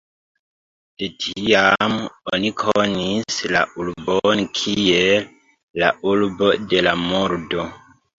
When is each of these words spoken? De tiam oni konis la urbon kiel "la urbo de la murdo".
De 1.01 1.07
tiam 1.23 1.91
oni 2.37 2.49
konis 2.61 3.35
la 3.55 3.61
urbon 3.83 4.41
kiel 4.61 5.27
"la 5.83 5.91
urbo 6.13 6.49
de 6.73 6.81
la 6.89 6.95
murdo". 7.03 7.67